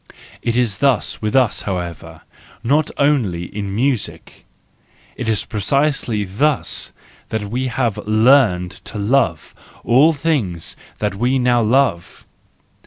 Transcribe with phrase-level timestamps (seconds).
[0.41, 2.21] —It is thus with us, however,
[2.63, 4.45] not only in music:
[5.15, 6.91] it is precisely thus
[7.29, 9.53] that we have learned to love
[9.83, 12.25] all things that we now love.